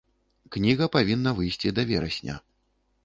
Кніга 0.53 0.87
павінна 0.95 1.33
выйсці 1.41 1.75
да 1.81 1.89
верасня. 1.93 2.35